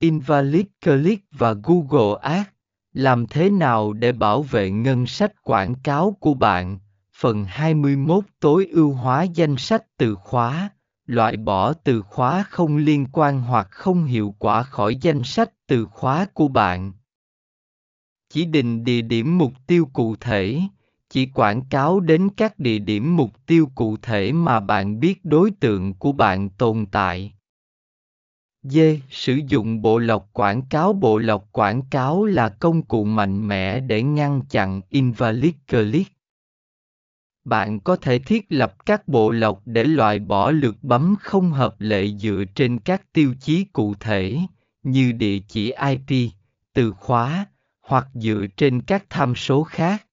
Invalid 0.00 0.66
Click 0.84 1.24
và 1.32 1.54
Google 1.62 2.20
Ads. 2.22 2.48
Làm 2.92 3.26
thế 3.26 3.50
nào 3.50 3.92
để 3.92 4.12
bảo 4.12 4.42
vệ 4.42 4.70
ngân 4.70 5.06
sách 5.06 5.42
quảng 5.42 5.74
cáo 5.74 6.16
của 6.20 6.34
bạn? 6.34 6.78
Phần 7.16 7.44
21 7.44 8.24
tối 8.40 8.66
ưu 8.72 8.92
hóa 8.92 9.22
danh 9.22 9.56
sách 9.56 9.96
từ 9.96 10.14
khóa, 10.14 10.70
loại 11.06 11.36
bỏ 11.36 11.72
từ 11.72 12.02
khóa 12.02 12.42
không 12.42 12.76
liên 12.76 13.06
quan 13.12 13.40
hoặc 13.40 13.68
không 13.70 14.04
hiệu 14.04 14.34
quả 14.38 14.62
khỏi 14.62 14.96
danh 15.00 15.22
sách 15.24 15.50
từ 15.66 15.86
khóa 15.86 16.26
của 16.34 16.48
bạn. 16.48 16.92
Chỉ 18.30 18.44
định 18.44 18.84
địa 18.84 19.00
điểm 19.00 19.38
mục 19.38 19.52
tiêu 19.66 19.88
cụ 19.92 20.16
thể, 20.16 20.60
chỉ 21.10 21.26
quảng 21.26 21.62
cáo 21.70 22.00
đến 22.00 22.28
các 22.36 22.58
địa 22.58 22.78
điểm 22.78 23.16
mục 23.16 23.30
tiêu 23.46 23.70
cụ 23.74 23.96
thể 24.02 24.32
mà 24.32 24.60
bạn 24.60 25.00
biết 25.00 25.24
đối 25.24 25.50
tượng 25.50 25.94
của 25.94 26.12
bạn 26.12 26.50
tồn 26.50 26.86
tại. 26.86 27.37
D. 28.62 28.78
Sử 29.10 29.40
dụng 29.48 29.82
bộ 29.82 29.98
lọc 29.98 30.28
quảng 30.32 30.62
cáo 30.62 30.92
Bộ 30.92 31.18
lọc 31.18 31.48
quảng 31.52 31.82
cáo 31.90 32.24
là 32.24 32.48
công 32.48 32.82
cụ 32.82 33.04
mạnh 33.04 33.48
mẽ 33.48 33.80
để 33.80 34.02
ngăn 34.02 34.40
chặn 34.50 34.80
invalid 34.88 35.54
click. 35.68 36.12
Bạn 37.44 37.80
có 37.80 37.96
thể 37.96 38.18
thiết 38.18 38.46
lập 38.48 38.86
các 38.86 39.08
bộ 39.08 39.30
lọc 39.30 39.62
để 39.64 39.84
loại 39.84 40.18
bỏ 40.18 40.50
lượt 40.50 40.76
bấm 40.82 41.14
không 41.20 41.52
hợp 41.52 41.76
lệ 41.78 42.06
dựa 42.06 42.44
trên 42.54 42.78
các 42.78 43.12
tiêu 43.12 43.34
chí 43.40 43.64
cụ 43.64 43.94
thể, 44.00 44.38
như 44.82 45.12
địa 45.12 45.38
chỉ 45.48 45.72
IP, 45.88 46.32
từ 46.74 46.92
khóa, 46.92 47.46
hoặc 47.80 48.06
dựa 48.14 48.46
trên 48.56 48.82
các 48.82 49.04
tham 49.10 49.34
số 49.34 49.62
khác. 49.62 50.07